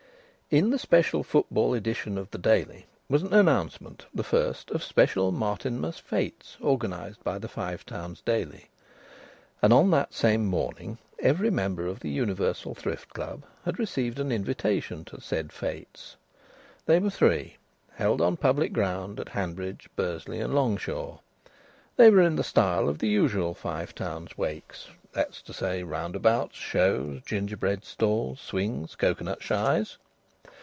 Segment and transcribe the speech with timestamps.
[0.53, 5.31] In the special football edition of the Daily was an announcement, the first, of special
[5.31, 8.65] Martinmas fêtes organised by the Five Towns Daily.
[9.61, 14.29] And on the same morning every member of the Universal Thrift Club had received an
[14.29, 16.17] invitation to the said fêtes.
[16.85, 17.55] They were three
[17.93, 21.19] held on public ground at Hanbridge, Bursley, and Longshaw.
[21.95, 25.83] They were in the style of the usual Five Towns "wakes"; that is to say,
[25.83, 29.97] roundabouts, shows, gingerbread stalls, swings, cocoanut shies.